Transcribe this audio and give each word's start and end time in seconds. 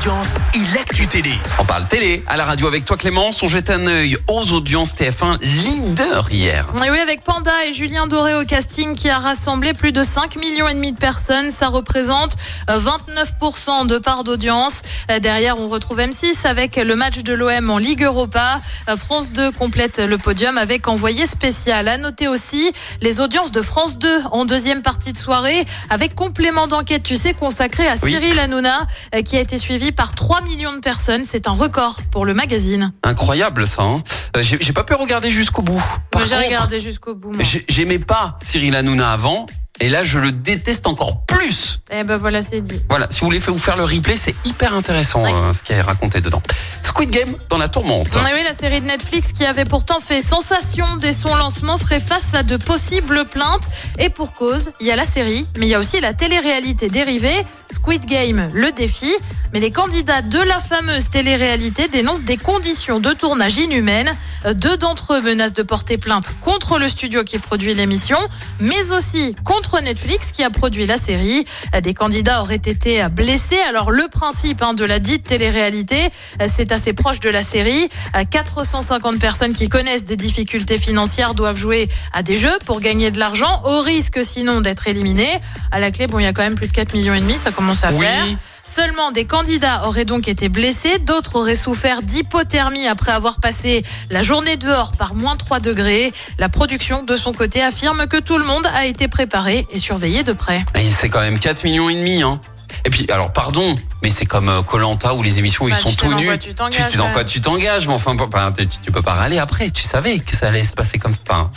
audience 0.00 0.36
et 0.54 0.74
l'actu 0.74 1.06
télé. 1.06 1.34
On 1.58 1.64
parle 1.66 1.86
télé 1.86 2.22
à 2.26 2.38
la 2.38 2.46
radio 2.46 2.66
avec 2.66 2.86
toi 2.86 2.96
Clémence. 2.96 3.42
On 3.42 3.48
jette 3.48 3.68
un 3.68 3.86
œil 3.86 4.16
aux 4.28 4.50
audiences 4.52 4.94
TF1 4.94 5.38
leader 5.42 6.26
hier. 6.30 6.66
Et 6.82 6.90
oui, 6.90 6.98
avec 6.98 7.22
Panda 7.22 7.52
et 7.66 7.74
Julien 7.74 8.06
Doré 8.06 8.34
au 8.34 8.46
casting 8.46 8.94
qui 8.94 9.10
a 9.10 9.18
rassemblé 9.18 9.74
plus 9.74 9.92
de 9.92 10.02
5 10.02 10.36
millions 10.36 10.66
et 10.68 10.72
demi 10.72 10.92
de 10.92 10.96
personnes. 10.96 11.50
Ça 11.50 11.68
représente 11.68 12.36
euh, 12.70 12.80
29% 12.80 13.88
de 13.88 13.98
part 13.98 14.24
d'audience. 14.24 14.80
Euh, 15.10 15.18
Derrière, 15.18 15.60
on 15.60 15.68
retrouve 15.68 15.98
M6 15.98 16.46
avec 16.46 16.76
le 16.76 16.96
match 16.96 17.18
de 17.18 17.34
l'OM 17.34 17.68
en 17.68 17.76
Ligue 17.76 18.04
Europa. 18.04 18.58
Euh, 18.88 18.96
France 18.96 19.32
2 19.32 19.50
complète 19.52 19.98
le 19.98 20.16
podium 20.16 20.56
avec 20.56 20.88
envoyé 20.88 21.26
spécial. 21.26 21.88
À 21.88 21.98
noter 21.98 22.26
aussi 22.26 22.72
les 23.02 23.20
audiences 23.20 23.52
de 23.52 23.60
France 23.60 23.98
2 23.98 24.22
en 24.32 24.46
deuxième 24.46 24.80
partie 24.80 25.12
de 25.12 25.18
soirée 25.18 25.66
avec 25.90 26.14
complément 26.14 26.68
d'enquête, 26.68 27.02
tu 27.02 27.16
sais, 27.16 27.34
consacré 27.34 27.86
à 27.86 27.96
Oui. 28.02 28.12
Cyril 28.12 28.38
Hanouna 28.38 28.86
euh, 29.14 29.20
qui 29.20 29.36
a 29.36 29.40
été 29.40 29.58
suivi 29.58 29.89
par 29.92 30.14
3 30.14 30.42
millions 30.42 30.72
de 30.72 30.78
personnes. 30.80 31.22
C'est 31.24 31.46
un 31.48 31.52
record 31.52 32.00
pour 32.10 32.24
le 32.24 32.34
magazine. 32.34 32.92
Incroyable 33.02 33.66
ça. 33.66 33.82
hein. 33.82 34.02
Euh, 34.36 34.42
J'ai 34.42 34.72
pas 34.72 34.84
pu 34.84 34.94
regarder 34.94 35.30
jusqu'au 35.30 35.62
bout. 35.62 35.82
J'ai 36.28 36.36
regardé 36.36 36.80
jusqu'au 36.80 37.14
bout. 37.14 37.32
J'aimais 37.68 37.98
pas 37.98 38.36
Cyril 38.42 38.76
Hanouna 38.76 39.12
avant. 39.12 39.46
Et 39.82 39.88
là, 39.88 40.04
je 40.04 40.18
le 40.18 40.30
déteste 40.30 40.86
encore 40.86 41.24
plus. 41.24 41.80
Eh 41.90 42.04
ben 42.04 42.16
voilà, 42.18 42.42
c'est 42.42 42.60
dit. 42.60 42.80
Voilà, 42.90 43.06
si 43.10 43.20
vous 43.20 43.26
voulez 43.26 43.38
vous 43.38 43.56
faire 43.58 43.76
le 43.76 43.84
replay, 43.84 44.16
c'est 44.16 44.34
hyper 44.44 44.74
intéressant 44.74 45.24
Oui. 45.24 45.30
euh, 45.32 45.52
ce 45.54 45.62
qui 45.62 45.72
est 45.72 45.80
raconté 45.80 46.20
dedans. 46.20 46.42
Squid 46.82 47.10
Game 47.10 47.34
dans 47.48 47.56
la 47.56 47.68
tourmente. 47.68 48.08
Ah 48.14 48.22
oui, 48.34 48.40
la 48.44 48.52
série 48.54 48.80
de 48.82 48.86
Netflix 48.86 49.32
qui 49.32 49.44
avait 49.46 49.64
pourtant 49.64 50.00
fait 50.00 50.20
sensation 50.20 50.96
dès 50.96 51.14
son 51.14 51.34
lancement 51.34 51.78
ferait 51.78 52.00
face 52.00 52.34
à 52.34 52.42
de 52.42 52.58
possibles 52.58 53.24
plaintes. 53.24 53.70
Et 53.98 54.10
pour 54.10 54.34
cause, 54.34 54.70
il 54.80 54.86
y 54.86 54.90
a 54.90 54.96
la 54.96 55.06
série, 55.06 55.46
mais 55.56 55.66
il 55.66 55.70
y 55.70 55.74
a 55.74 55.78
aussi 55.78 55.98
la 56.00 56.12
télé-réalité 56.12 56.88
dérivée, 56.90 57.44
Squid 57.72 58.04
Game, 58.04 58.48
le 58.52 58.72
défi. 58.72 59.12
Mais 59.52 59.60
les 59.60 59.70
candidats 59.72 60.22
de 60.22 60.38
la 60.40 60.60
fameuse 60.60 61.08
télé-réalité 61.08 61.88
dénoncent 61.88 62.22
des 62.24 62.36
conditions 62.36 63.00
de 63.00 63.12
tournage 63.12 63.56
inhumaines. 63.56 64.14
Deux 64.54 64.76
d'entre 64.76 65.14
eux 65.14 65.20
menacent 65.22 65.54
de 65.54 65.62
porter 65.62 65.96
plainte 65.96 66.32
contre 66.40 66.78
le 66.78 66.88
studio 66.88 67.24
qui 67.24 67.38
produit 67.38 67.74
l'émission, 67.74 68.18
mais 68.60 68.92
aussi 68.92 69.34
contre 69.44 69.69
Netflix 69.78 70.32
qui 70.32 70.42
a 70.42 70.50
produit 70.50 70.86
la 70.86 70.96
série. 70.98 71.44
Des 71.82 71.94
candidats 71.94 72.42
auraient 72.42 72.56
été 72.56 73.06
blessés. 73.08 73.60
Alors 73.68 73.90
le 73.92 74.08
principe 74.08 74.62
hein, 74.62 74.74
de 74.74 74.84
la 74.84 74.98
dite 74.98 75.24
télé-réalité, 75.24 76.10
c'est 76.52 76.72
assez 76.72 76.92
proche 76.92 77.20
de 77.20 77.30
la 77.30 77.42
série. 77.42 77.88
Euh, 78.16 78.24
450 78.28 79.18
personnes 79.18 79.52
qui 79.52 79.68
connaissent 79.68 80.04
des 80.04 80.16
difficultés 80.16 80.78
financières 80.78 81.34
doivent 81.34 81.56
jouer 81.56 81.88
à 82.12 82.22
des 82.22 82.36
jeux 82.36 82.58
pour 82.66 82.80
gagner 82.80 83.10
de 83.10 83.18
l'argent, 83.18 83.62
au 83.64 83.80
risque 83.80 84.24
sinon 84.24 84.60
d'être 84.60 84.88
éliminés. 84.88 85.38
À 85.70 85.78
la 85.78 85.90
clé, 85.90 86.06
bon, 86.06 86.18
il 86.18 86.24
y 86.24 86.26
a 86.26 86.32
quand 86.32 86.42
même 86.42 86.54
plus 86.56 86.66
de 86.68 86.72
4 86.72 86.94
millions 86.94 87.14
et 87.14 87.20
demi, 87.20 87.38
ça 87.38 87.50
commence 87.52 87.84
à 87.84 87.92
Oui. 87.92 88.00
faire. 88.00 88.24
Seulement 88.64 89.10
des 89.10 89.24
candidats 89.24 89.86
auraient 89.86 90.04
donc 90.04 90.28
été 90.28 90.48
blessés, 90.48 90.98
d'autres 90.98 91.36
auraient 91.36 91.56
souffert 91.56 92.02
d'hypothermie 92.02 92.86
après 92.86 93.12
avoir 93.12 93.40
passé 93.40 93.82
la 94.10 94.22
journée 94.22 94.56
dehors 94.56 94.92
par 94.92 95.14
moins 95.14 95.36
3 95.36 95.60
degrés. 95.60 96.12
La 96.38 96.48
production, 96.48 97.02
de 97.02 97.16
son 97.16 97.32
côté, 97.32 97.62
affirme 97.62 98.06
que 98.06 98.18
tout 98.18 98.38
le 98.38 98.44
monde 98.44 98.66
a 98.74 98.86
été 98.86 99.08
préparé 99.08 99.66
et 99.70 99.78
surveillé 99.78 100.22
de 100.22 100.32
près. 100.32 100.64
Et 100.78 100.90
c'est 100.90 101.08
quand 101.08 101.20
même 101.20 101.38
4 101.38 101.64
millions 101.64 101.88
et 101.88 101.94
demi. 101.94 102.22
Hein. 102.22 102.40
Et 102.84 102.90
puis, 102.90 103.10
alors 103.10 103.32
pardon, 103.32 103.74
mais 104.02 104.10
c'est 104.10 104.26
comme 104.26 104.62
Colanta 104.64 105.14
où 105.14 105.22
les 105.22 105.38
émissions 105.38 105.66
Bah, 105.68 105.76
ils 105.78 105.82
sont 105.82 105.90
tu 105.90 105.96
sais 105.96 106.02
tout 106.06 106.14
nus. 106.14 106.38
tu 106.38 106.54
t'engages, 106.54 106.88
sais 106.88 106.96
dans 106.96 107.10
quoi 107.12 107.24
tu 107.24 107.40
t'engages, 107.40 107.86
mais 107.88 107.94
enfin, 107.94 108.16
tu, 108.56 108.66
tu 108.66 108.92
peux 108.92 109.02
pas 109.02 109.14
râler 109.14 109.38
après. 109.38 109.70
Tu 109.70 109.82
savais 109.82 110.18
que 110.18 110.36
ça 110.36 110.48
allait 110.48 110.64
se 110.64 110.72
passer 110.72 110.98
comme 110.98 111.12
ça. 111.12 111.20
Enfin. 111.28 111.50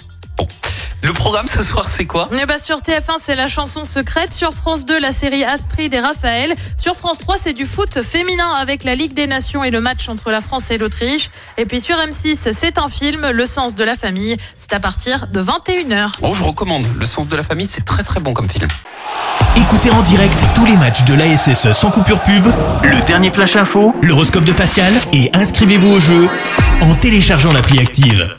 Le 1.03 1.11
programme 1.11 1.47
ce 1.47 1.61
soir, 1.63 1.89
c'est 1.89 2.05
quoi 2.05 2.29
Eh 2.31 2.45
ben, 2.45 2.57
sur 2.57 2.77
TF1, 2.77 3.17
c'est 3.21 3.35
la 3.35 3.47
chanson 3.47 3.83
secrète. 3.83 4.31
Sur 4.31 4.53
France 4.53 4.85
2, 4.85 4.97
la 4.99 5.11
série 5.11 5.43
Astrid 5.43 5.93
et 5.93 5.99
Raphaël. 5.99 6.55
Sur 6.77 6.95
France 6.95 7.19
3, 7.19 7.35
c'est 7.37 7.51
du 7.51 7.65
foot 7.65 8.01
féminin 8.01 8.49
avec 8.53 8.85
la 8.85 8.95
Ligue 8.95 9.13
des 9.13 9.27
Nations 9.27 9.65
et 9.65 9.69
le 9.69 9.81
match 9.81 10.07
entre 10.07 10.31
la 10.31 10.39
France 10.39 10.71
et 10.71 10.77
l'Autriche. 10.77 11.29
Et 11.57 11.65
puis 11.65 11.81
sur 11.81 11.97
M6, 11.97 12.37
c'est 12.57 12.77
un 12.77 12.87
film, 12.87 13.29
Le 13.31 13.45
sens 13.45 13.75
de 13.75 13.83
la 13.83 13.97
famille. 13.97 14.37
C'est 14.57 14.71
à 14.71 14.79
partir 14.79 15.27
de 15.27 15.41
21h. 15.41 16.21
Bon, 16.21 16.33
je 16.33 16.41
recommande. 16.41 16.87
Le 16.97 17.05
sens 17.05 17.27
de 17.27 17.35
la 17.35 17.43
famille, 17.43 17.67
c'est 17.67 17.83
très 17.83 18.03
très 18.03 18.21
bon 18.21 18.33
comme 18.33 18.47
film. 18.49 18.69
Écoutez 19.57 19.91
en 19.91 20.01
direct 20.03 20.41
tous 20.55 20.65
les 20.65 20.77
matchs 20.77 21.03
de 21.03 21.15
l'ASSE 21.15 21.73
sans 21.73 21.91
coupure 21.91 22.21
pub, 22.21 22.47
le 22.81 23.05
dernier 23.05 23.29
flash 23.29 23.57
info, 23.57 23.93
l'horoscope 24.01 24.45
de 24.45 24.53
Pascal 24.53 24.93
et 25.11 25.29
inscrivez-vous 25.33 25.91
au 25.91 25.99
jeu 25.99 26.29
en 26.81 26.95
téléchargeant 26.95 27.51
l'appli 27.51 27.79
active. 27.79 28.33